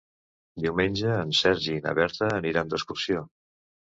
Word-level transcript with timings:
Diumenge 0.63 1.11
en 1.25 1.33
Sergi 1.41 1.75
i 1.79 1.83
na 1.83 1.93
Berta 1.99 2.31
aniran 2.37 2.71
d'excursió. 2.71 3.23